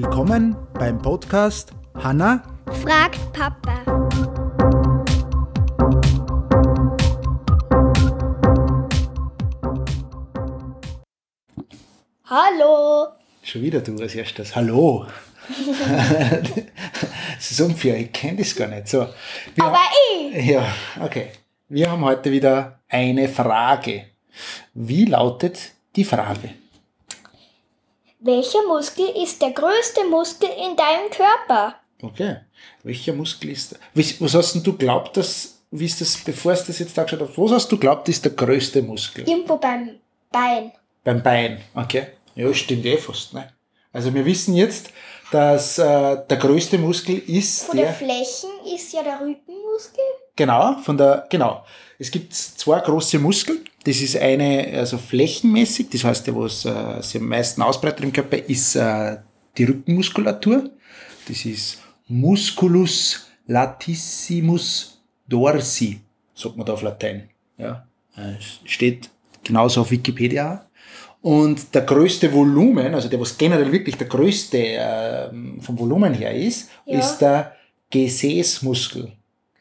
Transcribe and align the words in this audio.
Willkommen 0.00 0.56
beim 0.74 1.02
Podcast 1.02 1.72
Hanna 1.96 2.44
fragt 2.84 3.18
Papa. 3.32 3.80
Hallo. 12.26 13.08
Schon 13.42 13.62
wieder 13.62 13.80
du 13.80 13.96
als 14.00 14.14
erstes. 14.14 14.54
Hallo. 14.54 15.04
das 17.34 17.50
ist 17.50 17.60
unfair, 17.60 17.98
ich 17.98 18.12
kenne 18.12 18.36
das 18.38 18.54
gar 18.54 18.68
nicht. 18.68 18.86
So, 18.86 19.00
wir 19.56 19.64
Aber 19.64 19.82
ich. 20.30 20.46
Ja, 20.46 20.72
okay. 21.00 21.32
Wir 21.68 21.90
haben 21.90 22.04
heute 22.04 22.30
wieder 22.30 22.78
eine 22.88 23.28
Frage. 23.28 24.04
Wie 24.74 25.06
lautet 25.06 25.72
die 25.96 26.04
Frage? 26.04 26.50
Welcher 28.20 28.66
Muskel 28.66 29.06
ist 29.22 29.40
der 29.40 29.52
größte 29.52 30.04
Muskel 30.10 30.48
in 30.48 30.76
deinem 30.76 31.10
Körper? 31.10 31.76
Okay. 32.02 32.36
Welcher 32.82 33.12
Muskel 33.12 33.50
ist. 33.50 33.78
Was 33.94 34.20
was 34.20 34.34
hast 34.34 34.54
denn 34.54 34.62
du 34.62 34.76
glaubt, 34.76 35.16
dass, 35.16 35.60
wie 35.70 35.86
ist 35.86 36.00
das, 36.00 36.16
bevor 36.18 36.54
du 36.54 36.64
das 36.66 36.78
jetzt 36.78 36.98
angeschaut 36.98 37.28
hast, 37.28 37.38
was 37.38 37.52
hast 37.52 37.72
du 37.72 37.78
glaubt, 37.78 38.08
ist 38.08 38.24
der 38.24 38.32
größte 38.32 38.82
Muskel? 38.82 39.28
Irgendwo 39.28 39.56
beim 39.56 40.00
Bein. 40.32 40.72
Beim 41.04 41.22
Bein, 41.22 41.60
okay. 41.74 42.08
Ja, 42.34 42.52
stimmt 42.54 42.86
eh 42.86 42.96
fast, 42.96 43.34
ne? 43.34 43.52
Also 43.92 44.12
wir 44.12 44.24
wissen 44.24 44.54
jetzt, 44.54 44.90
dass 45.30 45.78
äh, 45.78 45.84
der 46.28 46.36
größte 46.36 46.78
Muskel 46.78 47.18
ist 47.18 47.64
Von 47.64 47.76
der 47.76 47.92
Flächen 47.92 48.50
ist 48.74 48.92
ja 48.92 49.02
der 49.02 49.20
Rückenmuskel. 49.20 50.04
Genau, 50.38 50.76
von 50.84 50.96
der, 50.96 51.26
genau. 51.28 51.64
Es 51.98 52.12
gibt 52.12 52.32
zwei 52.32 52.78
große 52.78 53.18
Muskeln. 53.18 53.58
Das 53.82 54.00
ist 54.00 54.16
eine, 54.16 54.68
also 54.74 54.96
flächenmäßig, 54.96 55.88
das 55.90 56.04
heißt, 56.04 56.26
der, 56.28 56.36
was 56.36 56.64
äh, 56.64 57.02
sich 57.02 57.20
am 57.20 57.26
meisten 57.28 57.60
ausbreitet 57.60 58.04
im 58.04 58.12
Körper, 58.12 58.36
ist 58.36 58.76
äh, 58.76 59.16
die 59.56 59.64
Rückenmuskulatur. 59.64 60.70
Das 61.26 61.44
ist 61.44 61.78
Musculus 62.06 63.26
latissimus 63.48 65.00
dorsi, 65.26 66.00
sagt 66.34 66.56
man 66.56 66.64
da 66.64 66.74
auf 66.74 66.82
Latein. 66.82 67.28
Ja, 67.56 67.84
äh, 68.16 68.34
steht 68.64 69.10
genauso 69.42 69.80
auf 69.80 69.90
Wikipedia. 69.90 70.66
Und 71.20 71.74
der 71.74 71.82
größte 71.82 72.32
Volumen, 72.32 72.94
also 72.94 73.08
der, 73.08 73.20
was 73.20 73.36
generell 73.36 73.72
wirklich 73.72 73.96
der 73.96 74.06
größte 74.06 74.58
äh, 74.58 75.30
vom 75.60 75.76
Volumen 75.76 76.14
her 76.14 76.32
ist, 76.32 76.70
Ja. 76.86 77.00
ist 77.00 77.18
der 77.18 77.56
Gesäßmuskel. 77.90 79.12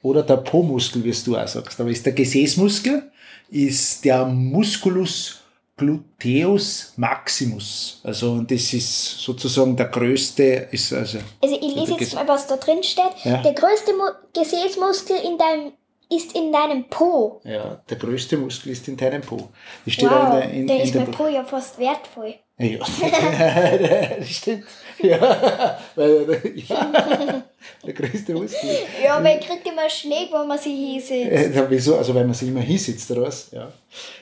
Oder 0.02 0.23
der 0.23 0.38
Po-Muskel, 0.38 1.03
wie 1.03 1.12
du 1.12 1.38
auch 1.38 1.48
sagst. 1.48 1.80
Aber 1.80 1.90
ist 1.90 2.06
der 2.06 2.14
Gesäßmuskel, 2.14 3.12
ist 3.50 4.06
der 4.06 4.26
Musculus 4.26 5.42
gluteus 5.76 6.94
maximus. 6.98 8.02
Also, 8.04 8.31
und 8.31 8.50
das 8.52 8.73
ist 8.73 9.20
sozusagen 9.20 9.76
der 9.76 9.88
größte, 9.88 10.70
ist 10.72 10.92
also, 10.94 11.20
Also 11.42 11.56
ich 11.56 11.76
lese 11.76 11.94
der 11.94 12.00
jetzt 12.00 12.16
mal, 12.16 12.28
was 12.28 12.48
da 12.48 12.58
drin 12.58 12.81
steht. 12.84 13.04
Ja. 13.23 13.42
Der 13.44 13.54
größte 13.54 13.94
Mu 13.94 14.04
Gesäßmuskel 14.34 15.17
in 15.17 15.38
deinem 15.38 15.73
ist 16.09 16.34
in 16.36 16.54
deinem 16.54 16.86
Po. 16.89 17.42
ja, 17.44 17.82
der 17.89 17.98
größte 17.98 18.38
Muskel 18.38 18.72
ist 18.72 18.88
in 18.88 18.95
deinem 18.95 19.22
Po. 19.22 19.50
Das 19.84 19.94
steht 19.94 20.08
auch 20.09 20.32
Wow, 20.32 20.36
in 20.36 20.39
der, 20.39 20.52
in, 20.52 20.67
dann 20.67 20.78
in 20.78 20.84
ist 20.84 20.95
der 20.95 21.02
mein 21.04 21.11
Po 21.11 21.28
ja 21.28 21.44
fast 21.44 21.78
wertvoll. 21.80 22.36
Ja, 22.59 22.80
das 24.19 24.30
stimmt. 24.30 24.63
Ja, 25.00 25.77
weil, 25.95 26.41
ja, 26.55 27.44
der 27.86 27.94
größte 27.94 28.33
Muskel. 28.33 28.69
Ja, 29.03 29.17
aber 29.17 29.31
ich 29.38 29.45
krieg 29.45 29.59
immer 29.64 29.88
Schläge, 29.88 30.33
wenn 30.33 30.47
man 30.47 30.58
sich 30.58 30.73
hinsitzt. 30.73 31.31
Äh, 31.31 31.55
ja, 31.55 31.69
wieso? 31.69 31.97
Also, 31.97 32.16
weil 32.16 32.25
man 32.25 32.33
sich 32.33 32.47
immer 32.47 32.61
hinsitzt, 32.61 33.11
oder 33.11 33.23
was? 33.23 33.52
Ja. 33.52 33.72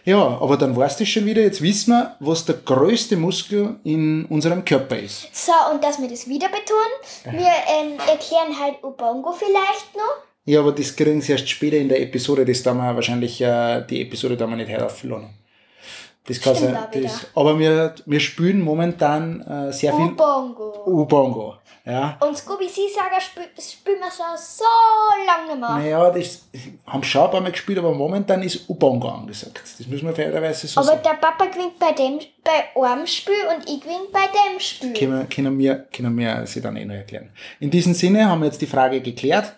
Ja, 0.04 0.38
aber 0.42 0.58
dann 0.58 0.76
weißt 0.76 1.00
du 1.00 1.06
schon 1.06 1.26
wieder, 1.26 1.44
jetzt 1.44 1.62
wissen 1.62 1.92
wir, 1.92 2.18
was 2.20 2.44
der 2.44 2.56
größte 2.56 3.16
Muskel 3.16 3.78
in 3.86 4.26
unserem 4.26 4.66
Körper 4.66 5.00
ist. 5.00 5.30
So, 5.34 5.54
und 5.72 5.82
dass 5.82 6.02
wir 6.02 6.10
das 6.10 6.28
wieder 6.28 6.50
betonen, 6.50 7.40
wir 7.40 7.48
ähm, 7.48 7.94
erklären 8.10 8.60
halt 8.60 8.84
Ubongo 8.84 9.32
vielleicht 9.32 9.96
noch. 9.96 10.24
Ja, 10.44 10.60
aber 10.60 10.74
das 10.74 10.94
kriegen 10.94 11.22
sie 11.22 11.32
erst 11.32 11.48
später 11.50 11.78
in 11.78 11.88
der 11.88 12.02
Episode, 12.02 12.44
das 12.44 12.62
da 12.62 12.74
wir 12.74 12.94
wahrscheinlich, 12.96 13.40
äh, 13.40 13.82
die 13.90 14.02
Episode 14.02 14.36
da 14.36 14.46
wir 14.46 14.58
nicht 14.58 14.70
heraufladen. 14.70 15.30
Das 16.28 16.42
kann 16.42 16.56
sein. 16.56 16.76
Das, 16.92 17.28
aber 17.36 17.60
wir, 17.60 17.94
wir 18.06 18.20
spielen 18.20 18.62
momentan 18.62 19.42
äh, 19.42 19.72
sehr 19.72 19.94
viel 19.94 20.06
Ubongo. 20.08 20.84
U-Bongo. 20.88 21.56
Ja. 21.86 22.18
Und 22.20 22.36
Scooby 22.36 22.68
Saga 22.68 23.22
spiel, 23.22 23.44
spielen 23.60 24.00
wir 24.00 24.10
schon 24.10 24.36
so 24.38 24.64
lange 25.28 25.52
nicht 25.52 25.60
mehr. 25.60 25.70
Naja, 25.70 26.10
das 26.10 26.48
haben 26.88 27.04
schon 27.04 27.26
ein 27.26 27.32
paar 27.32 27.42
Mal 27.42 27.52
gespielt, 27.52 27.78
aber 27.78 27.94
momentan 27.94 28.42
ist 28.42 28.68
Ubongo 28.68 29.08
angesagt. 29.08 29.62
Das 29.78 29.86
müssen 29.86 30.08
wir 30.08 30.16
fairerweise 30.16 30.66
so 30.66 30.80
Aber 30.80 30.90
sagen. 30.90 31.02
der 31.04 31.14
Papa 31.14 31.46
gewinnt 31.46 31.78
bei 31.78 31.92
dem 31.92 32.20
bei 32.44 32.82
einem 32.84 33.06
Spiel 33.06 33.36
und 33.56 33.70
ich 33.70 33.82
gewinne 33.82 34.08
bei 34.12 34.26
dem 34.26 34.60
Spiel. 34.60 34.94
Können, 34.94 35.30
können, 35.30 35.60
wir, 35.60 35.76
können 35.94 36.18
wir 36.18 36.48
sie 36.48 36.62
dann 36.62 36.76
eh 36.76 36.86
noch 36.86 36.96
erklären. 36.96 37.30
In 37.60 37.70
diesem 37.70 37.94
Sinne 37.94 38.28
haben 38.28 38.42
wir 38.42 38.48
jetzt 38.48 38.62
die 38.62 38.68
Frage 38.68 39.02
geklärt 39.02 39.56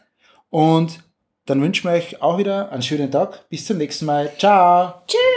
und 0.49 0.99
dann 1.45 1.61
wünschen 1.61 1.89
wir 1.89 1.95
euch 1.95 2.21
auch 2.21 2.37
wieder 2.37 2.73
einen 2.73 2.81
schönen 2.81 3.09
Tag. 3.09 3.47
Bis 3.47 3.65
zum 3.65 3.77
nächsten 3.77 4.05
Mal. 4.05 4.33
Ciao! 4.37 4.95
Tschüss! 5.07 5.36